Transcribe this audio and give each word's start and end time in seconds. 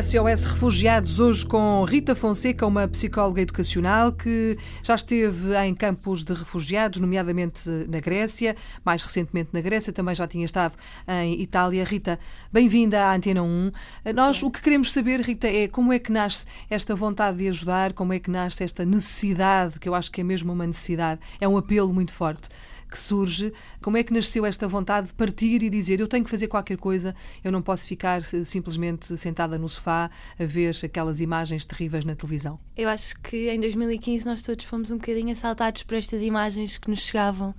SOS 0.00 0.44
Refugiados, 0.44 1.18
hoje 1.18 1.44
com 1.44 1.82
Rita 1.82 2.14
Fonseca, 2.14 2.64
uma 2.64 2.86
psicóloga 2.86 3.42
educacional 3.42 4.12
que 4.12 4.56
já 4.80 4.94
esteve 4.94 5.56
em 5.56 5.74
campos 5.74 6.22
de 6.22 6.32
refugiados, 6.32 7.00
nomeadamente 7.00 7.68
na 7.88 7.98
Grécia, 7.98 8.54
mais 8.84 9.02
recentemente 9.02 9.50
na 9.52 9.60
Grécia, 9.60 9.92
também 9.92 10.14
já 10.14 10.28
tinha 10.28 10.44
estado 10.44 10.76
em 11.08 11.40
Itália. 11.40 11.82
Rita, 11.84 12.16
bem-vinda 12.52 13.06
à 13.06 13.14
Antena 13.16 13.42
1. 13.42 13.72
Nós 14.14 14.40
o 14.40 14.52
que 14.52 14.62
queremos 14.62 14.92
saber, 14.92 15.20
Rita, 15.20 15.48
é 15.48 15.66
como 15.66 15.92
é 15.92 15.98
que 15.98 16.12
nasce 16.12 16.46
esta 16.70 16.94
vontade 16.94 17.38
de 17.38 17.48
ajudar, 17.48 17.92
como 17.92 18.12
é 18.12 18.20
que 18.20 18.30
nasce 18.30 18.62
esta 18.62 18.84
necessidade, 18.84 19.80
que 19.80 19.88
eu 19.88 19.96
acho 19.96 20.12
que 20.12 20.20
é 20.20 20.24
mesmo 20.24 20.52
uma 20.52 20.66
necessidade, 20.66 21.20
é 21.40 21.48
um 21.48 21.56
apelo 21.56 21.92
muito 21.92 22.12
forte 22.12 22.48
que 22.88 22.98
surge. 22.98 23.52
Como 23.82 23.96
é 23.96 24.02
que 24.02 24.12
nasceu 24.12 24.44
esta 24.46 24.66
vontade 24.66 25.08
de 25.08 25.14
partir 25.14 25.62
e 25.62 25.70
dizer 25.70 26.00
eu 26.00 26.08
tenho 26.08 26.24
que 26.24 26.30
fazer 26.30 26.48
qualquer 26.48 26.76
coisa, 26.76 27.14
eu 27.44 27.52
não 27.52 27.62
posso 27.62 27.86
ficar 27.86 28.22
simplesmente 28.22 29.16
sentada 29.16 29.58
no 29.58 29.68
sofá 29.68 30.10
a 30.38 30.44
ver 30.44 30.76
aquelas 30.82 31.20
imagens 31.20 31.64
terríveis 31.64 32.04
na 32.04 32.14
televisão? 32.14 32.58
Eu 32.76 32.88
acho 32.88 33.18
que 33.20 33.50
em 33.50 33.60
2015 33.60 34.26
nós 34.26 34.42
todos 34.42 34.64
fomos 34.64 34.90
um 34.90 34.96
bocadinho 34.96 35.30
assaltados 35.30 35.82
por 35.82 35.96
estas 35.96 36.22
imagens 36.22 36.78
que 36.78 36.90
nos 36.90 37.00
chegavam 37.00 37.54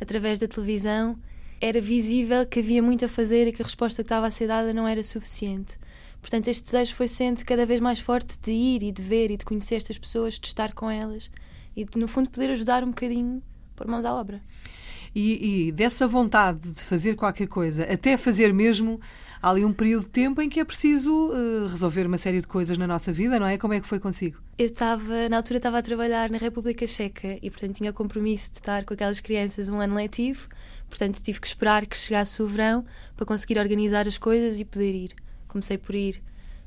através 0.00 0.38
da 0.38 0.46
televisão. 0.46 1.18
Era 1.60 1.80
visível 1.80 2.44
que 2.46 2.60
havia 2.60 2.82
muito 2.82 3.04
a 3.04 3.08
fazer 3.08 3.48
e 3.48 3.52
que 3.52 3.62
a 3.62 3.64
resposta 3.64 4.02
que 4.02 4.06
estava 4.06 4.26
a 4.26 4.30
ser 4.30 4.46
dada 4.46 4.74
não 4.74 4.86
era 4.86 5.02
suficiente. 5.02 5.78
Portanto, 6.20 6.48
este 6.48 6.64
desejo 6.64 6.94
foi 6.94 7.08
sendo 7.08 7.44
cada 7.44 7.64
vez 7.64 7.80
mais 7.80 7.98
forte 7.98 8.36
de 8.42 8.50
ir 8.52 8.82
e 8.82 8.92
de 8.92 9.00
ver 9.00 9.30
e 9.30 9.36
de 9.36 9.44
conhecer 9.44 9.76
estas 9.76 9.96
pessoas, 9.96 10.38
de 10.38 10.46
estar 10.46 10.72
com 10.72 10.90
elas 10.90 11.30
e 11.76 11.84
de, 11.84 11.98
no 11.98 12.08
fundo, 12.08 12.30
poder 12.30 12.50
ajudar 12.50 12.82
um 12.82 12.88
bocadinho 12.88 13.42
por 13.76 13.86
mãos 13.86 14.04
à 14.04 14.14
obra. 14.14 14.40
E, 15.18 15.68
e, 15.68 15.72
dessa 15.72 16.06
vontade 16.06 16.74
de 16.74 16.82
fazer 16.82 17.14
qualquer 17.14 17.46
coisa, 17.46 17.84
até 17.84 18.18
fazer 18.18 18.52
mesmo, 18.52 19.00
há 19.40 19.48
ali 19.48 19.64
um 19.64 19.72
período 19.72 20.02
de 20.02 20.10
tempo 20.10 20.42
em 20.42 20.48
que 20.50 20.60
é 20.60 20.64
preciso 20.64 21.10
uh, 21.10 21.68
resolver 21.68 22.06
uma 22.06 22.18
série 22.18 22.38
de 22.42 22.46
coisas 22.46 22.76
na 22.76 22.86
nossa 22.86 23.10
vida, 23.10 23.40
não 23.40 23.46
é? 23.46 23.56
Como 23.56 23.72
é 23.72 23.80
que 23.80 23.86
foi 23.86 23.98
consigo? 23.98 24.38
Eu 24.58 24.66
estava, 24.66 25.26
na 25.30 25.38
altura, 25.38 25.56
estava 25.56 25.78
a 25.78 25.82
trabalhar 25.82 26.28
na 26.28 26.36
República 26.36 26.86
Checa 26.86 27.38
e, 27.40 27.48
portanto, 27.48 27.76
tinha 27.76 27.94
compromisso 27.94 28.52
de 28.52 28.58
estar 28.58 28.84
com 28.84 28.92
aquelas 28.92 29.18
crianças 29.18 29.70
um 29.70 29.80
ano 29.80 29.94
letivo, 29.94 30.48
portanto, 30.86 31.18
tive 31.22 31.40
que 31.40 31.46
esperar 31.46 31.86
que 31.86 31.96
chegasse 31.96 32.42
o 32.42 32.46
verão 32.46 32.84
para 33.16 33.24
conseguir 33.24 33.58
organizar 33.58 34.06
as 34.06 34.18
coisas 34.18 34.60
e 34.60 34.66
poder 34.66 34.92
ir. 34.92 35.14
Comecei 35.48 35.78
por 35.78 35.94
ir 35.94 36.22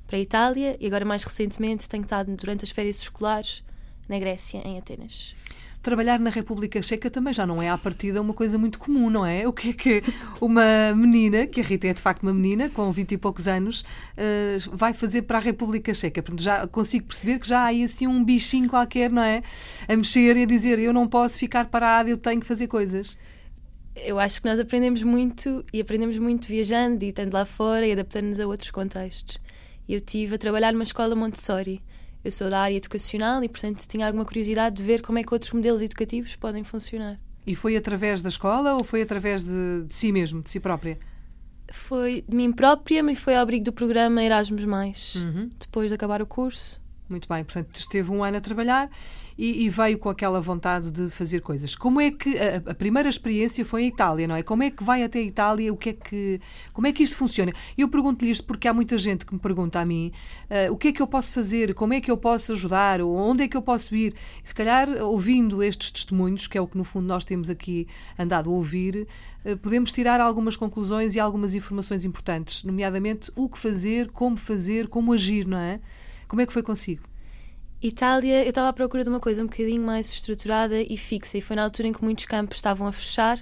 para 0.07 0.17
a 0.17 0.19
Itália 0.19 0.75
e 0.79 0.87
agora, 0.87 1.05
mais 1.05 1.23
recentemente, 1.23 1.87
tenho 1.87 2.01
estado 2.01 2.35
durante 2.35 2.65
as 2.65 2.71
férias 2.71 2.95
escolares 2.95 3.63
na 4.07 4.17
Grécia, 4.17 4.57
em 4.65 4.79
Atenas 4.79 5.35
trabalhar 5.81 6.19
na 6.19 6.29
República 6.29 6.81
Checa 6.81 7.09
também 7.09 7.33
já 7.33 7.45
não 7.45 7.61
é 7.61 7.69
à 7.69 7.77
partida 7.77 8.21
uma 8.21 8.33
coisa 8.33 8.57
muito 8.57 8.77
comum, 8.79 9.09
não 9.09 9.25
é? 9.25 9.47
O 9.47 9.53
que 9.53 9.69
é 9.69 9.73
que 9.73 10.03
uma 10.41 10.93
menina, 10.95 11.47
que 11.47 11.61
a 11.61 11.63
Rita 11.63 11.87
é 11.87 11.93
de 11.93 12.01
facto 12.01 12.23
uma 12.23 12.33
menina, 12.33 12.69
com 12.69 12.91
20 12.91 13.13
e 13.13 13.17
poucos 13.17 13.47
anos, 13.47 13.81
uh, 13.81 14.75
vai 14.75 14.93
fazer 14.93 15.23
para 15.23 15.37
a 15.37 15.41
República 15.41 15.93
Checa? 15.93 16.21
Portanto, 16.21 16.43
já 16.43 16.67
consigo 16.67 17.05
perceber 17.05 17.39
que 17.39 17.47
já 17.47 17.61
há 17.61 17.65
aí 17.65 17.83
assim 17.83 18.07
um 18.07 18.23
bichinho 18.23 18.69
qualquer, 18.69 19.09
não 19.09 19.21
é? 19.21 19.41
A 19.87 19.95
mexer 19.95 20.35
e 20.35 20.43
a 20.43 20.45
dizer 20.45 20.79
eu 20.79 20.93
não 20.93 21.07
posso 21.07 21.37
ficar 21.37 21.65
parado, 21.67 22.09
eu 22.09 22.17
tenho 22.17 22.41
que 22.41 22.47
fazer 22.47 22.67
coisas. 22.67 23.17
Eu 23.95 24.19
acho 24.19 24.41
que 24.41 24.47
nós 24.47 24.59
aprendemos 24.59 25.03
muito 25.03 25.63
e 25.73 25.81
aprendemos 25.81 26.17
muito 26.17 26.47
viajando 26.47 27.03
e 27.03 27.09
estando 27.09 27.33
lá 27.33 27.45
fora 27.45 27.85
e 27.85 27.91
adaptando-nos 27.91 28.39
a 28.39 28.47
outros 28.47 28.71
contextos. 28.71 29.39
Eu 29.87 29.99
tive 29.99 30.35
a 30.35 30.37
trabalhar 30.37 30.71
numa 30.71 30.83
escola 30.83 31.15
Montessori 31.15 31.81
eu 32.23 32.31
sou 32.31 32.49
da 32.49 32.59
área 32.59 32.75
educacional 32.75 33.43
e, 33.43 33.49
portanto, 33.49 33.85
tinha 33.87 34.05
alguma 34.05 34.25
curiosidade 34.25 34.75
de 34.75 34.83
ver 34.83 35.01
como 35.01 35.19
é 35.19 35.23
que 35.23 35.33
outros 35.33 35.51
modelos 35.51 35.81
educativos 35.81 36.35
podem 36.35 36.63
funcionar. 36.63 37.19
E 37.47 37.55
foi 37.55 37.75
através 37.75 38.21
da 38.21 38.29
escola 38.29 38.73
ou 38.73 38.83
foi 38.83 39.01
através 39.01 39.43
de, 39.43 39.83
de 39.87 39.95
si 39.95 40.11
mesmo, 40.11 40.41
de 40.41 40.49
si 40.49 40.59
própria? 40.59 40.99
Foi 41.71 42.23
de 42.27 42.35
mim 42.35 42.51
própria, 42.51 43.01
mas 43.01 43.19
foi 43.19 43.35
ao 43.35 43.41
abrigo 43.41 43.65
do 43.65 43.73
programa 43.73 44.23
Erasmus, 44.23 44.63
uhum. 45.15 45.49
depois 45.59 45.89
de 45.89 45.95
acabar 45.95 46.21
o 46.21 46.25
curso. 46.25 46.81
Muito 47.09 47.27
bem, 47.27 47.43
portanto, 47.43 47.75
esteve 47.75 48.11
um 48.11 48.23
ano 48.23 48.37
a 48.37 48.39
trabalhar 48.39 48.87
e, 49.35 49.65
e, 49.65 49.69
veio 49.69 49.97
com 49.97 50.09
aquela 50.09 50.39
vontade 50.39 50.91
de 50.91 51.09
fazer 51.09 51.41
coisas. 51.41 51.73
Como 51.73 51.99
é 51.99 52.11
que 52.11 52.37
a, 52.37 52.71
a, 52.71 52.75
primeira 52.75 53.09
experiência 53.09 53.65
foi 53.65 53.83
em 53.83 53.87
Itália, 53.87 54.27
não 54.27 54.35
é? 54.35 54.43
Como 54.43 54.61
é 54.61 54.69
que 54.69 54.83
vai 54.83 55.01
até 55.01 55.17
a 55.17 55.21
Itália? 55.23 55.73
O 55.73 55.77
que 55.77 55.89
é 55.89 55.93
que 55.93 56.41
como 56.71 56.85
é 56.85 56.91
que 56.91 57.01
isto 57.01 57.17
funciona? 57.17 57.51
Eu 57.75 57.89
pergunto-lhe 57.89 58.29
isto 58.29 58.43
porque 58.43 58.67
há 58.67 58.73
muita 58.73 58.95
gente 58.97 59.25
que 59.25 59.33
me 59.33 59.39
pergunta 59.39 59.79
a 59.79 59.85
mim 59.85 60.11
uh, 60.51 60.71
o 60.71 60.77
que 60.77 60.89
é 60.89 60.91
que 60.91 61.01
eu 61.01 61.07
posso 61.07 61.33
fazer, 61.33 61.73
como 61.73 61.93
é 61.93 62.01
que 62.01 62.11
eu 62.11 62.17
posso 62.17 62.51
ajudar, 62.51 63.01
onde 63.01 63.43
é 63.43 63.47
que 63.47 63.57
eu 63.57 63.61
posso 63.61 63.95
ir. 63.95 64.13
E, 64.43 64.47
se 64.47 64.53
calhar 64.53 64.87
ouvindo 65.01 65.63
estes 65.63 65.89
testemunhos, 65.89 66.45
que 66.45 66.57
é 66.57 66.61
o 66.61 66.67
que 66.67 66.77
no 66.77 66.83
fundo 66.83 67.07
nós 67.07 67.25
temos 67.25 67.49
aqui 67.49 67.87
andado 68.19 68.51
a 68.51 68.53
ouvir, 68.53 69.07
uh, 69.45 69.57
podemos 69.57 69.91
tirar 69.91 70.21
algumas 70.21 70.55
conclusões 70.55 71.15
e 71.15 71.19
algumas 71.19 71.55
informações 71.55 72.05
importantes, 72.05 72.63
nomeadamente 72.63 73.31
o 73.35 73.49
que 73.49 73.57
fazer, 73.57 74.11
como 74.11 74.37
fazer, 74.37 74.89
como 74.89 75.13
agir, 75.13 75.47
não 75.47 75.57
é? 75.57 75.79
Como 76.29 76.43
é 76.43 76.45
que 76.45 76.53
foi 76.53 76.61
consigo? 76.61 77.09
Itália, 77.81 78.43
eu 78.43 78.49
estava 78.49 78.69
à 78.69 78.73
procura 78.73 79.01
de 79.03 79.09
uma 79.09 79.19
coisa 79.19 79.41
um 79.41 79.47
bocadinho 79.47 79.81
mais 79.81 80.11
estruturada 80.11 80.79
e 80.79 80.95
fixa, 80.95 81.39
e 81.39 81.41
foi 81.41 81.55
na 81.55 81.63
altura 81.63 81.87
em 81.87 81.91
que 81.91 82.03
muitos 82.03 82.25
campos 82.25 82.57
estavam 82.57 82.85
a 82.85 82.91
fechar 82.91 83.39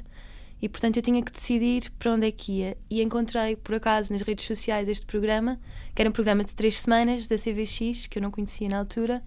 e, 0.62 0.70
portanto, 0.70 0.96
eu 0.96 1.02
tinha 1.02 1.22
que 1.22 1.30
decidir 1.30 1.92
para 2.00 2.14
onde 2.14 2.26
é 2.28 2.32
que 2.32 2.60
ia. 2.60 2.78
E 2.90 3.02
encontrei, 3.02 3.58
por 3.58 3.76
acaso, 3.76 4.14
nas 4.14 4.22
redes 4.22 4.46
sociais 4.46 4.88
este 4.88 5.06
programa, 5.06 5.60
que 5.94 6.02
era 6.02 6.10
um 6.10 6.14
programa 6.14 6.46
de 6.46 6.56
três 6.56 6.80
semanas 6.80 7.28
da 7.28 7.36
CVX, 7.36 8.08
que 8.08 8.20
eu 8.20 8.22
não 8.22 8.32
conhecia 8.32 8.70
na 8.70 8.80
altura, 8.80 9.22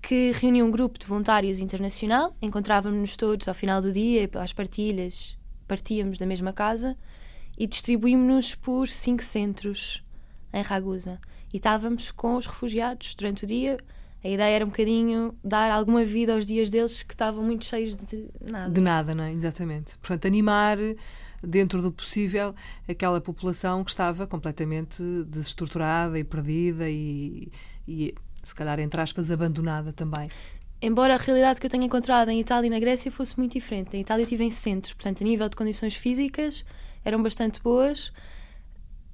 que 0.00 0.32
reunia 0.32 0.64
um 0.64 0.70
grupo 0.70 0.98
de 0.98 1.04
voluntários 1.04 1.58
internacional, 1.58 2.34
encontrávamos-nos 2.40 3.16
todos 3.16 3.46
ao 3.48 3.54
final 3.54 3.82
do 3.82 3.92
dia, 3.92 4.30
às 4.40 4.54
partilhas, 4.54 5.36
partíamos 5.66 6.16
da 6.16 6.24
mesma 6.24 6.54
casa 6.54 6.96
e 7.58 7.66
distribuímos-nos 7.66 8.54
por 8.54 8.88
cinco 8.88 9.22
centros 9.22 10.02
em 10.54 10.62
Ragusa. 10.62 11.20
E 11.52 11.56
estávamos 11.56 12.10
com 12.10 12.36
os 12.36 12.46
refugiados 12.46 13.14
durante 13.14 13.44
o 13.44 13.46
dia 13.46 13.78
a 14.22 14.28
ideia 14.28 14.56
era 14.56 14.64
um 14.64 14.68
bocadinho 14.68 15.34
dar 15.44 15.70
alguma 15.70 16.04
vida 16.04 16.34
aos 16.34 16.44
dias 16.44 16.70
deles 16.70 17.02
que 17.02 17.14
estavam 17.14 17.42
muito 17.44 17.64
cheios 17.64 17.96
de 17.96 18.28
nada. 18.40 18.72
De 18.72 18.80
nada, 18.80 19.14
não 19.14 19.24
é? 19.24 19.32
Exatamente. 19.32 19.96
Portanto, 19.98 20.26
animar 20.26 20.76
dentro 21.42 21.80
do 21.80 21.92
possível 21.92 22.52
aquela 22.88 23.20
população 23.20 23.84
que 23.84 23.90
estava 23.90 24.26
completamente 24.26 25.02
desestruturada 25.24 26.18
e 26.18 26.24
perdida 26.24 26.90
e, 26.90 27.48
e 27.86 28.12
se 28.42 28.54
calhar, 28.54 28.80
entre 28.80 29.00
aspas, 29.00 29.30
abandonada 29.30 29.92
também. 29.92 30.28
Embora 30.82 31.14
a 31.14 31.18
realidade 31.18 31.60
que 31.60 31.66
eu 31.66 31.70
tenho 31.70 31.84
encontrado 31.84 32.28
em 32.28 32.40
Itália 32.40 32.66
e 32.66 32.70
na 32.70 32.78
Grécia 32.80 33.10
fosse 33.12 33.38
muito 33.38 33.52
diferente. 33.52 33.96
Em 33.96 34.00
Itália 34.00 34.22
eu 34.22 34.24
estive 34.24 34.44
em 34.44 34.50
centros, 34.50 34.94
portanto, 34.94 35.22
a 35.22 35.24
nível 35.24 35.48
de 35.48 35.54
condições 35.54 35.94
físicas 35.94 36.64
eram 37.04 37.22
bastante 37.22 37.62
boas, 37.62 38.12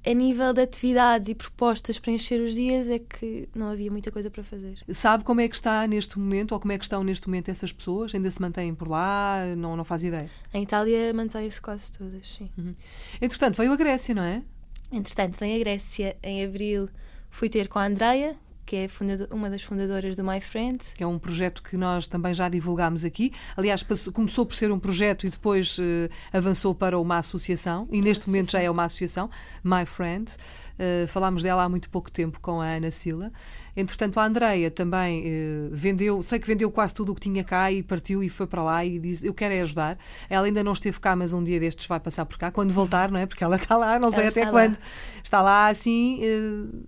a 0.05 0.13
nível 0.13 0.53
de 0.53 0.61
atividades 0.61 1.29
e 1.29 1.35
propostas 1.35 1.97
para 1.97 2.11
encher 2.11 2.39
os 2.39 2.53
dias 2.53 2.89
é 2.89 2.99
que 2.99 3.49
não 3.55 3.69
havia 3.69 3.89
muita 3.89 4.11
coisa 4.11 4.29
para 4.29 4.43
fazer. 4.43 4.77
Sabe 4.89 5.23
como 5.23 5.41
é 5.41 5.47
que 5.47 5.55
está 5.55 5.87
neste 5.87 6.19
momento, 6.19 6.51
ou 6.51 6.59
como 6.59 6.71
é 6.71 6.77
que 6.77 6.83
estão 6.83 7.03
neste 7.03 7.27
momento 7.27 7.49
essas 7.49 7.71
pessoas? 7.71 8.13
Ainda 8.13 8.29
se 8.29 8.39
mantêm 8.39 8.75
por 8.75 8.87
lá? 8.87 9.55
Não, 9.57 9.75
não 9.75 9.83
faz 9.83 10.03
ideia? 10.03 10.29
Em 10.53 10.63
Itália 10.63 11.13
mantêm-se 11.13 11.59
quase 11.59 11.91
todas, 11.91 12.27
sim. 12.27 12.49
Uhum. 12.57 12.75
Entretanto, 13.19 13.57
veio 13.57 13.71
a 13.71 13.75
Grécia, 13.75 14.13
não 14.13 14.23
é? 14.23 14.43
Entretanto, 14.91 15.39
vem 15.39 15.55
a 15.55 15.59
Grécia 15.59 16.15
em 16.21 16.43
abril. 16.45 16.87
Fui 17.31 17.49
ter 17.49 17.67
com 17.67 17.79
a 17.79 17.85
Andreia, 17.85 18.37
que 18.65 18.75
é 18.75 18.87
uma 19.31 19.49
das 19.49 19.61
fundadoras 19.61 20.15
do 20.15 20.23
My 20.23 20.41
Friend. 20.41 20.79
Que 20.95 21.03
é 21.03 21.07
um 21.07 21.19
projeto 21.19 21.61
que 21.61 21.77
nós 21.77 22.07
também 22.07 22.33
já 22.33 22.49
divulgámos 22.49 23.05
aqui. 23.05 23.31
Aliás, 23.55 23.85
começou 24.11 24.45
por 24.45 24.55
ser 24.55 24.71
um 24.71 24.79
projeto 24.79 25.27
e 25.27 25.29
depois 25.29 25.77
uh, 25.77 26.09
avançou 26.33 26.73
para 26.73 26.97
uma 26.97 27.17
associação, 27.17 27.87
e 27.91 28.01
neste 28.01 28.27
momento 28.27 28.51
já 28.51 28.61
é 28.61 28.69
uma 28.69 28.83
associação, 28.83 29.29
My 29.63 29.85
Friend. 29.85 30.31
Uh, 30.75 31.07
falámos 31.07 31.41
dela 31.41 31.63
há 31.63 31.69
muito 31.69 31.89
pouco 31.89 32.11
tempo 32.11 32.37
com 32.41 32.59
a 32.59 32.65
Ana 32.65 32.91
Sila. 32.91 33.31
Entretanto, 33.77 34.19
a 34.19 34.25
Andreia 34.25 34.69
também 34.69 35.23
uh, 35.23 35.69
vendeu, 35.71 36.21
sei 36.21 36.37
que 36.37 36.45
vendeu 36.47 36.69
quase 36.69 36.93
tudo 36.93 37.13
o 37.13 37.15
que 37.15 37.21
tinha 37.21 37.45
cá 37.45 37.71
e 37.71 37.81
partiu 37.81 38.21
e 38.21 38.27
foi 38.27 38.45
para 38.45 38.61
lá 38.61 38.83
e 38.83 38.99
disse: 38.99 39.25
Eu 39.25 39.33
quero 39.33 39.53
é 39.53 39.61
ajudar. 39.61 39.97
Ela 40.29 40.47
ainda 40.47 40.63
não 40.63 40.73
esteve 40.73 40.99
cá, 40.99 41.15
mas 41.15 41.31
um 41.31 41.41
dia 41.41 41.59
destes 41.61 41.85
vai 41.87 41.99
passar 41.99 42.25
por 42.25 42.37
cá, 42.37 42.51
quando 42.51 42.73
voltar, 42.73 43.09
não 43.09 43.19
é? 43.19 43.25
Porque 43.25 43.43
ela 43.43 43.55
está 43.55 43.77
lá, 43.77 43.97
não 43.97 44.11
sei 44.11 44.27
até 44.27 44.45
quando. 44.47 44.75
Lá. 44.75 44.81
Está 45.23 45.41
lá 45.41 45.67
assim, 45.67 46.19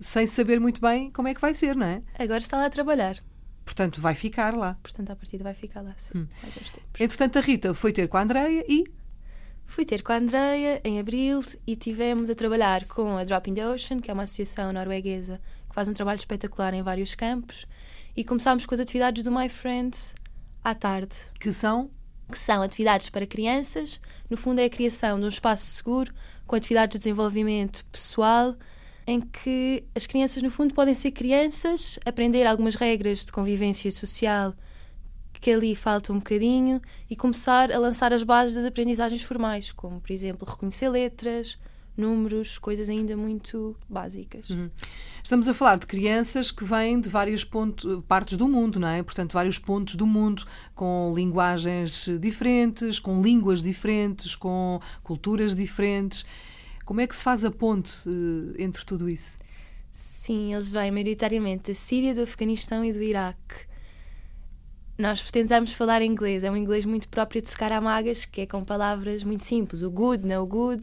sem 0.00 0.26
saber 0.26 0.60
muito 0.60 0.80
bem 0.80 1.10
como 1.10 1.28
é 1.28 1.34
que 1.34 1.40
vai 1.40 1.54
ser, 1.54 1.67
não 1.74 1.86
é? 1.86 2.02
Agora 2.18 2.38
está 2.38 2.56
lá 2.56 2.66
a 2.66 2.70
trabalhar. 2.70 3.22
Portanto, 3.64 4.00
vai 4.00 4.14
ficar 4.14 4.54
lá. 4.54 4.78
Portanto, 4.82 5.10
a 5.10 5.16
partida 5.16 5.44
vai 5.44 5.54
ficar 5.54 5.82
lá, 5.82 5.94
sim. 5.96 6.18
Hum. 6.18 6.26
Mais 6.42 6.56
uns 6.56 6.70
tempos. 6.70 7.00
Entretanto, 7.00 7.38
a 7.38 7.40
Rita 7.40 7.74
foi 7.74 7.92
ter 7.92 8.08
com 8.08 8.16
a 8.16 8.22
Andreia 8.22 8.64
e 8.68 8.84
Fui 9.68 9.84
ter 9.84 10.02
com 10.02 10.12
a 10.12 10.16
Andreia 10.16 10.80
em 10.82 10.98
abril 10.98 11.44
e 11.66 11.76
tivemos 11.76 12.30
a 12.30 12.34
trabalhar 12.34 12.86
com 12.86 13.18
a 13.18 13.22
Drop 13.22 13.48
in 13.50 13.54
the 13.54 13.68
Ocean, 13.68 14.00
que 14.00 14.10
é 14.10 14.14
uma 14.14 14.22
associação 14.22 14.72
norueguesa 14.72 15.40
que 15.68 15.74
faz 15.74 15.86
um 15.88 15.92
trabalho 15.92 16.18
espetacular 16.18 16.72
em 16.72 16.82
vários 16.82 17.14
campos, 17.14 17.66
e 18.16 18.24
começámos 18.24 18.64
com 18.64 18.74
as 18.74 18.80
atividades 18.80 19.22
do 19.22 19.30
My 19.30 19.48
Friends 19.48 20.14
à 20.64 20.74
tarde. 20.74 21.16
Que 21.38 21.52
são? 21.52 21.90
Que 22.28 22.38
são 22.38 22.62
atividades 22.62 23.10
para 23.10 23.26
crianças. 23.26 24.00
No 24.28 24.38
fundo, 24.38 24.60
é 24.60 24.64
a 24.64 24.70
criação 24.70 25.20
de 25.20 25.26
um 25.26 25.28
espaço 25.28 25.66
seguro 25.66 26.14
com 26.46 26.56
atividades 26.56 26.94
de 26.94 27.04
desenvolvimento 27.04 27.84
pessoal, 27.92 28.56
em 29.08 29.22
que 29.22 29.84
as 29.94 30.06
crianças, 30.06 30.42
no 30.42 30.50
fundo, 30.50 30.74
podem 30.74 30.92
ser 30.92 31.12
crianças, 31.12 31.98
aprender 32.04 32.46
algumas 32.46 32.74
regras 32.74 33.24
de 33.24 33.32
convivência 33.32 33.90
social 33.90 34.54
que 35.40 35.50
ali 35.50 35.74
falta 35.74 36.12
um 36.12 36.18
bocadinho 36.18 36.78
e 37.08 37.16
começar 37.16 37.72
a 37.72 37.78
lançar 37.78 38.12
as 38.12 38.22
bases 38.22 38.54
das 38.54 38.66
aprendizagens 38.66 39.22
formais, 39.22 39.72
como, 39.72 39.98
por 39.98 40.12
exemplo, 40.12 40.46
reconhecer 40.46 40.90
letras, 40.90 41.56
números, 41.96 42.58
coisas 42.58 42.90
ainda 42.90 43.16
muito 43.16 43.74
básicas. 43.88 44.50
Uhum. 44.50 44.68
Estamos 45.24 45.48
a 45.48 45.54
falar 45.54 45.78
de 45.78 45.86
crianças 45.86 46.50
que 46.50 46.64
vêm 46.64 47.00
de 47.00 47.08
várias 47.08 47.48
partes 48.06 48.36
do 48.36 48.46
mundo, 48.46 48.78
não 48.78 48.88
é? 48.88 49.02
Portanto, 49.02 49.32
vários 49.32 49.58
pontos 49.58 49.94
do 49.94 50.06
mundo, 50.06 50.44
com 50.74 51.12
linguagens 51.14 52.10
diferentes, 52.20 52.98
com 52.98 53.22
línguas 53.22 53.62
diferentes, 53.62 54.36
com 54.36 54.80
culturas 55.02 55.56
diferentes. 55.56 56.26
Como 56.88 57.02
é 57.02 57.06
que 57.06 57.14
se 57.14 57.22
faz 57.22 57.44
a 57.44 57.50
ponte 57.50 58.08
uh, 58.08 58.54
entre 58.58 58.82
tudo 58.82 59.10
isso? 59.10 59.38
Sim, 59.92 60.54
eles 60.54 60.70
vêm 60.70 60.90
maioritariamente 60.90 61.64
da 61.70 61.74
Síria, 61.74 62.14
do 62.14 62.22
Afeganistão 62.22 62.82
e 62.82 62.90
do 62.90 63.02
Iraque. 63.02 63.66
Nós 64.96 65.30
tentamos 65.30 65.74
falar 65.74 66.00
inglês, 66.00 66.44
é 66.44 66.50
um 66.50 66.56
inglês 66.56 66.86
muito 66.86 67.06
próprio 67.10 67.42
de 67.42 67.50
Scaramagas, 67.50 68.24
que 68.24 68.40
é 68.40 68.46
com 68.46 68.64
palavras 68.64 69.22
muito 69.22 69.44
simples. 69.44 69.82
O 69.82 69.90
good, 69.90 70.26
no 70.26 70.46
good, 70.46 70.82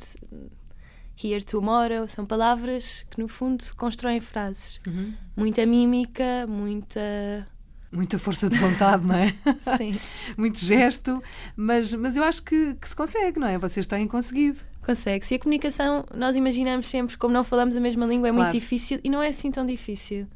here, 1.24 1.44
tomorrow, 1.44 2.08
são 2.08 2.24
palavras 2.24 3.04
que 3.10 3.20
no 3.20 3.28
fundo 3.28 3.66
constroem 3.76 4.20
frases. 4.20 4.80
Uhum. 4.86 5.12
Muita 5.36 5.66
mímica, 5.66 6.46
muita 6.48 7.48
muita 7.92 8.20
força 8.20 8.50
de 8.50 8.58
vontade, 8.58 9.06
não 9.06 9.16
é? 9.16 9.34
Sim. 9.78 9.98
Muito 10.38 10.60
gesto, 10.60 11.22
mas, 11.56 11.94
mas 11.94 12.18
eu 12.18 12.24
acho 12.24 12.44
que, 12.44 12.76
que 12.76 12.90
se 12.90 12.96
consegue, 12.96 13.40
não 13.40 13.48
é? 13.48 13.58
Vocês 13.58 13.88
têm 13.88 14.08
conseguido. 14.08 14.60
Consegue-se. 14.84 15.34
E 15.34 15.38
a 15.38 15.40
comunicação, 15.40 16.06
nós 16.14 16.36
imaginamos 16.36 16.88
sempre, 16.88 17.18
como 17.18 17.34
não 17.34 17.44
falamos 17.44 17.76
a 17.76 17.80
mesma 17.80 18.06
língua, 18.06 18.28
é 18.28 18.32
claro. 18.32 18.44
muito 18.44 18.54
difícil 18.54 19.00
e 19.04 19.10
não 19.10 19.22
é 19.22 19.28
assim 19.28 19.52
tão 19.52 19.66
difícil. 19.66 20.28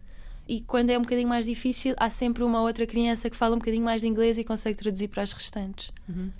E 0.47 0.61
quando 0.61 0.89
é 0.89 0.97
um 0.97 1.01
bocadinho 1.01 1.29
mais 1.29 1.45
difícil, 1.45 1.93
há 1.97 2.09
sempre 2.09 2.43
uma 2.43 2.61
outra 2.61 2.87
criança 2.87 3.29
que 3.29 3.35
fala 3.35 3.55
um 3.55 3.59
bocadinho 3.59 3.85
mais 3.85 4.01
de 4.01 4.07
inglês 4.07 4.39
e 4.39 4.43
consegue 4.43 4.77
traduzir 4.77 5.07
para 5.07 5.21
as 5.21 5.31
restantes. 5.31 5.91
Uhum. 6.07 6.31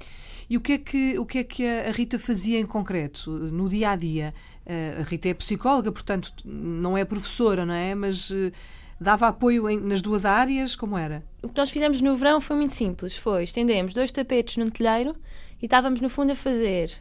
E 0.49 0.57
o 0.57 0.61
que 0.61 0.73
é 0.73 0.77
que, 0.79 1.19
o 1.19 1.25
que, 1.27 1.37
é 1.37 1.43
que 1.43 1.63
a 1.63 1.91
Rita 1.91 2.17
fazia 2.17 2.59
em 2.59 2.65
concreto, 2.65 3.29
no 3.29 3.69
dia 3.69 3.91
a 3.91 3.95
dia? 3.95 4.33
Eh, 4.65 4.97
a 4.99 5.03
Rita 5.03 5.29
é 5.29 5.33
psicóloga, 5.35 5.91
portanto, 5.91 6.33
não 6.43 6.97
é 6.97 7.05
professora, 7.05 7.67
não 7.67 7.73
é? 7.75 7.93
Mas 7.93 8.31
eh, 8.31 8.51
dava 8.99 9.27
apoio 9.27 9.69
em, 9.69 9.79
nas 9.79 10.01
duas 10.01 10.25
áreas? 10.25 10.75
Como 10.75 10.97
era? 10.97 11.23
O 11.41 11.49
que 11.49 11.57
nós 11.57 11.69
fizemos 11.69 12.01
no 12.01 12.15
verão 12.15 12.41
foi 12.41 12.55
muito 12.55 12.73
simples. 12.73 13.15
Foi, 13.15 13.43
estendemos 13.43 13.93
dois 13.93 14.11
tapetes 14.11 14.57
num 14.57 14.69
telheiro 14.69 15.15
e 15.61 15.65
estávamos, 15.65 16.01
no 16.01 16.09
fundo, 16.09 16.31
a 16.31 16.35
fazer 16.35 16.91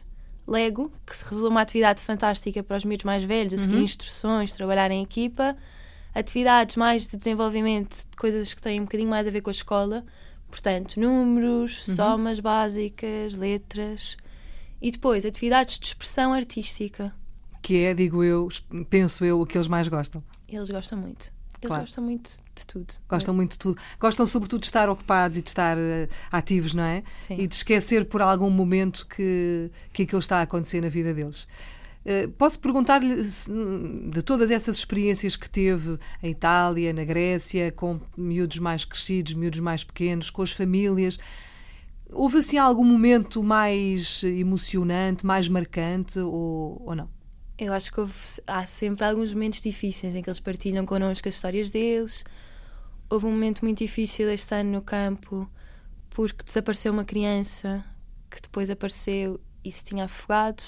Lego, 0.47 0.91
que 1.05 1.15
se 1.15 1.23
revelou 1.23 1.49
uma 1.49 1.61
atividade 1.61 2.01
fantástica 2.01 2.63
para 2.63 2.77
os 2.77 2.83
miúdos 2.83 3.05
mais 3.05 3.23
velhos, 3.23 3.53
a 3.53 3.57
seguir 3.57 3.75
uhum. 3.75 3.83
instruções, 3.83 4.53
trabalhar 4.53 4.89
em 4.91 5.03
equipa. 5.03 5.55
Atividades 6.13 6.75
mais 6.75 7.07
de 7.07 7.17
desenvolvimento 7.17 8.07
de 8.09 8.17
coisas 8.17 8.53
que 8.53 8.61
têm 8.61 8.81
um 8.81 8.83
bocadinho 8.85 9.09
mais 9.09 9.27
a 9.27 9.31
ver 9.31 9.41
com 9.41 9.49
a 9.49 9.51
escola. 9.51 10.03
Portanto, 10.49 10.99
números, 10.99 11.87
uhum. 11.87 11.95
somas 11.95 12.39
básicas, 12.39 13.35
letras. 13.35 14.17
E 14.81 14.89
depois, 14.89 15.25
atividades 15.25 15.77
de 15.77 15.85
expressão 15.85 16.33
artística. 16.33 17.13
Que 17.61 17.83
é, 17.83 17.93
digo 17.93 18.23
eu, 18.23 18.47
penso 18.89 19.23
eu, 19.23 19.39
o 19.39 19.45
que 19.45 19.57
eles 19.57 19.67
mais 19.67 19.87
gostam. 19.87 20.23
Eles 20.47 20.69
gostam 20.71 20.97
muito. 20.97 21.31
Eles 21.61 21.69
claro. 21.69 21.83
gostam 21.83 22.03
muito 22.03 22.31
de 22.55 22.67
tudo. 22.67 22.93
Gostam 23.07 23.33
é. 23.33 23.35
muito 23.35 23.51
de 23.51 23.59
tudo. 23.59 23.77
Gostam, 23.99 24.25
sobretudo, 24.25 24.61
de 24.61 24.67
estar 24.67 24.89
ocupados 24.89 25.37
e 25.37 25.41
de 25.41 25.49
estar 25.49 25.77
uh, 25.77 26.07
ativos, 26.31 26.73
não 26.73 26.83
é? 26.83 27.03
Sim. 27.15 27.35
E 27.37 27.47
de 27.47 27.55
esquecer 27.55 28.05
por 28.05 28.21
algum 28.21 28.49
momento 28.49 29.05
que, 29.07 29.69
que 29.91 30.03
aquilo 30.03 30.19
está 30.19 30.39
a 30.39 30.41
acontecer 30.43 30.81
na 30.81 30.89
vida 30.89 31.13
deles. 31.13 31.47
Uh, 32.05 32.29
posso 32.37 32.59
perguntar-lhe 32.59 33.21
de 34.09 34.21
todas 34.21 34.49
essas 34.51 34.77
experiências 34.77 35.35
que 35.35 35.49
teve 35.49 35.99
em 36.23 36.31
Itália, 36.31 36.93
na 36.93 37.03
Grécia, 37.03 37.71
com 37.73 37.99
miúdos 38.17 38.59
mais 38.59 38.85
crescidos, 38.85 39.33
miúdos 39.33 39.59
mais 39.59 39.83
pequenos, 39.83 40.29
com 40.29 40.41
as 40.41 40.51
famílias, 40.51 41.19
houve 42.11 42.39
assim 42.39 42.57
algum 42.57 42.83
momento 42.83 43.43
mais 43.43 44.23
emocionante, 44.23 45.25
mais 45.25 45.47
marcante 45.47 46.19
ou, 46.19 46.81
ou 46.85 46.95
não? 46.95 47.09
Eu 47.59 47.73
acho 47.73 47.91
que 47.91 47.99
houve, 47.99 48.13
há 48.47 48.65
sempre 48.65 49.05
alguns 49.05 49.33
momentos 49.33 49.61
difíceis 49.61 50.15
em 50.15 50.21
que 50.21 50.29
eles 50.29 50.39
partilham 50.39 50.85
connosco 50.85 51.27
as 51.27 51.35
histórias 51.35 51.69
deles. 51.69 52.23
Houve 53.09 53.25
um 53.25 53.31
momento 53.31 53.65
muito 53.65 53.79
difícil 53.79 54.29
este 54.29 54.55
ano 54.55 54.71
no 54.71 54.81
campo 54.81 55.49
porque 56.09 56.43
desapareceu 56.43 56.93
uma 56.93 57.03
criança 57.03 57.83
que 58.29 58.41
depois 58.41 58.69
apareceu 58.69 59.41
e 59.63 59.71
se 59.71 59.83
tinha 59.83 60.05
afogado. 60.05 60.63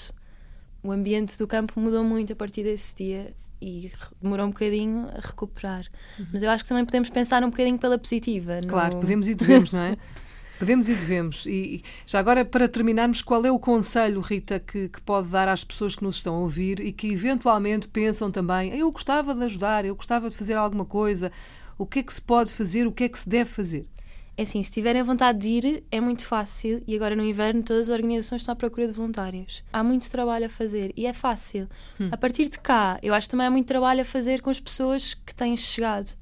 O 0.82 0.92
ambiente 0.92 1.38
do 1.38 1.46
campo 1.46 1.80
mudou 1.80 2.04
muito 2.04 2.32
a 2.34 2.36
partir 2.36 2.62
desse 2.62 2.94
dia 2.94 3.34
e 3.60 3.90
demorou 4.20 4.46
um 4.46 4.50
bocadinho 4.50 5.08
a 5.08 5.20
recuperar. 5.20 5.86
Uhum. 6.18 6.26
Mas 6.32 6.42
eu 6.42 6.50
acho 6.50 6.64
que 6.64 6.68
também 6.68 6.84
podemos 6.84 7.08
pensar 7.08 7.42
um 7.42 7.48
bocadinho 7.48 7.78
pela 7.78 7.96
positiva. 7.96 8.60
Claro, 8.66 8.98
podemos 8.98 9.28
e 9.28 9.34
devemos, 9.34 9.72
não 9.72 9.80
é? 9.80 9.96
Podemos 10.58 10.88
e 10.88 10.94
devemos. 10.94 11.46
E 11.46 11.82
já 12.06 12.18
agora, 12.18 12.44
para 12.44 12.68
terminarmos, 12.68 13.22
qual 13.22 13.44
é 13.44 13.50
o 13.50 13.58
conselho, 13.58 14.20
Rita, 14.20 14.60
que, 14.60 14.88
que, 14.88 15.00
pode 15.00 15.28
dar 15.28 15.48
às 15.48 15.64
pessoas 15.64 15.96
que 15.96 16.04
nos 16.04 16.16
estão 16.16 16.36
a 16.36 16.38
ouvir 16.38 16.80
e 16.80 16.92
que 16.92 17.12
eventualmente 17.12 17.88
pensam 17.88 18.30
também: 18.30 18.76
eu 18.76 18.90
gostava 18.92 19.34
de 19.34 19.42
ajudar, 19.44 19.84
eu 19.84 19.94
gostava 19.94 20.30
de 20.30 20.36
fazer 20.36 20.54
alguma 20.54 20.84
coisa. 20.84 21.32
O 21.76 21.86
que 21.86 21.98
é 21.98 22.02
que 22.02 22.14
se 22.14 22.22
pode 22.22 22.52
fazer? 22.52 22.86
O 22.86 22.92
que 22.92 23.04
é 23.04 23.08
que 23.08 23.18
se 23.18 23.28
deve 23.28 23.50
fazer? 23.50 23.86
É 24.34 24.42
assim, 24.42 24.62
se 24.62 24.72
tiverem 24.72 25.02
vontade 25.02 25.38
de 25.38 25.48
ir, 25.48 25.84
é 25.90 26.00
muito 26.00 26.24
fácil 26.26 26.82
e 26.86 26.96
agora 26.96 27.14
no 27.14 27.22
inverno 27.22 27.62
todas 27.62 27.90
as 27.90 27.94
organizações 27.94 28.40
estão 28.40 28.54
à 28.54 28.56
procura 28.56 28.86
de 28.86 28.92
voluntários. 28.94 29.62
Há 29.70 29.84
muito 29.84 30.10
trabalho 30.10 30.46
a 30.46 30.48
fazer 30.48 30.90
e 30.96 31.04
é 31.04 31.12
fácil. 31.12 31.68
Hum. 32.00 32.08
A 32.10 32.16
partir 32.16 32.48
de 32.48 32.58
cá, 32.58 32.98
eu 33.02 33.12
acho 33.12 33.26
que 33.26 33.32
também 33.32 33.46
há 33.46 33.50
muito 33.50 33.66
trabalho 33.66 34.00
a 34.00 34.04
fazer 34.04 34.40
com 34.40 34.48
as 34.48 34.58
pessoas 34.58 35.12
que 35.12 35.34
têm 35.34 35.54
chegado. 35.56 36.16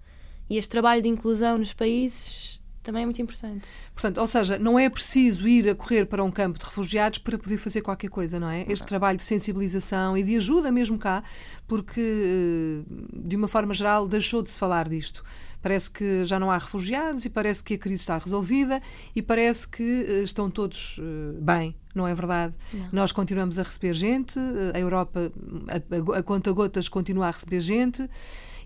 E 0.49 0.57
este 0.57 0.69
trabalho 0.69 1.01
de 1.01 1.09
inclusão 1.09 1.57
nos 1.57 1.73
países 1.73 2.60
também 2.83 3.03
é 3.03 3.05
muito 3.05 3.21
importante. 3.21 3.69
Portanto, 3.93 4.19
ou 4.19 4.27
seja, 4.27 4.59
não 4.59 4.79
é 4.79 4.89
preciso 4.89 5.47
ir 5.47 5.69
a 5.69 5.75
correr 5.75 6.07
para 6.07 6.25
um 6.25 6.31
campo 6.31 6.59
de 6.59 6.65
refugiados 6.65 7.19
para 7.19 7.39
poder 7.39 7.59
fazer 7.59 7.83
qualquer 7.83 8.09
coisa, 8.09 8.41
não 8.41 8.49
é? 8.49 8.65
Este 8.69 8.87
trabalho 8.87 9.19
de 9.19 9.25
sensibilização 9.25 10.17
e 10.17 10.23
de 10.23 10.37
ajuda 10.37 10.73
mesmo 10.73 10.99
cá, 10.99 11.23
porque 11.69 12.01
eh, 12.01 12.83
de 13.15 13.37
uma 13.37 13.49
forma 13.49 13.75
geral 13.75 14.09
deixou 14.09 14.43
de 14.43 14.51
se 14.51 14.59
falar 14.59 14.89
disto. 14.89 15.23
Parece 15.63 15.91
que 15.91 16.25
já 16.25 16.41
não 16.41 16.51
há 16.51 16.57
refugiados 16.57 17.27
e 17.27 17.29
parece 17.29 17.63
que 17.63 17.75
a 17.75 17.79
crise 17.79 18.01
está 18.01 18.17
resolvida 18.17 18.81
e 19.15 19.21
parece 19.21 19.69
que 19.69 20.07
eh, 20.09 20.23
estão 20.23 20.51
todos 20.51 20.99
eh, 20.99 21.39
bem, 21.39 21.77
não 21.95 22.09
é 22.09 22.15
verdade? 22.15 22.55
Não. 22.73 22.89
Nós 22.93 23.13
continuamos 23.13 23.59
a 23.59 23.63
receber 23.63 23.93
gente, 23.93 24.39
a 24.73 24.79
Europa, 24.79 25.31
a, 25.69 26.15
a, 26.17 26.19
a 26.21 26.23
conta 26.23 26.51
gotas, 26.51 26.89
continua 26.89 27.29
a 27.29 27.31
receber 27.31 27.61
gente. 27.61 28.09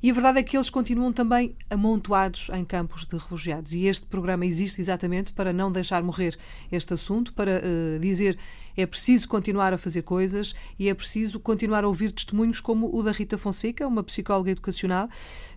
E 0.05 0.11
a 0.11 0.12
verdade 0.12 0.39
é 0.39 0.43
que 0.43 0.55
eles 0.55 0.69
continuam 0.69 1.15
também 1.15 1.57
amontoados 1.71 2.50
em 2.52 2.62
campos 2.62 3.07
de 3.07 3.17
refugiados. 3.17 3.73
E 3.73 3.87
este 3.87 4.05
programa 4.05 4.45
existe 4.45 4.78
exatamente 4.78 5.33
para 5.33 5.50
não 5.50 5.71
deixar 5.71 6.02
morrer 6.02 6.37
este 6.71 6.93
assunto, 6.93 7.33
para 7.33 7.62
uh, 7.64 7.99
dizer 7.99 8.38
é 8.76 8.85
preciso 8.85 9.26
continuar 9.26 9.73
a 9.73 9.78
fazer 9.78 10.02
coisas 10.02 10.55
e 10.78 10.90
é 10.90 10.95
preciso 10.95 11.40
continuar 11.40 11.85
a 11.85 11.88
ouvir 11.88 12.12
testemunhos 12.12 12.61
como 12.61 12.95
o 12.95 13.02
da 13.02 13.12
Rita 13.12 13.38
Fonseca, 13.38 13.88
uma 13.88 14.05
psicóloga 14.05 14.50
educacional 14.50 15.09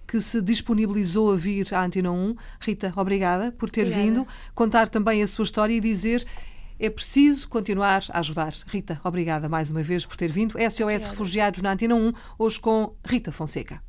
que 0.07 0.21
se 0.21 0.41
disponibilizou 0.41 1.33
a 1.33 1.36
vir 1.36 1.67
à 1.74 1.83
Antena 1.83 2.10
1. 2.10 2.33
Rita, 2.62 2.93
obrigada 2.95 3.51
por 3.51 3.69
ter 3.69 3.81
obrigada. 3.81 4.01
vindo, 4.01 4.27
contar 4.55 4.88
também 4.88 5.21
a 5.21 5.27
sua 5.27 5.43
história 5.43 5.74
e 5.74 5.81
dizer 5.81 6.25
é 6.79 6.89
preciso 6.89 7.50
continuar 7.50 8.01
a 8.12 8.19
ajudar. 8.19 8.53
Rita, 8.65 8.98
obrigada 9.03 9.50
mais 9.50 9.69
uma 9.71 9.83
vez 9.83 10.05
por 10.05 10.15
ter 10.15 10.31
vindo. 10.31 10.53
SOS 10.53 10.81
obrigada. 10.83 11.10
Refugiados 11.10 11.62
na 11.62 11.74
Antena 11.74 11.95
1, 11.95 12.13
hoje 12.39 12.62
com 12.62 12.95
Rita 13.03 13.33
Fonseca. 13.33 13.86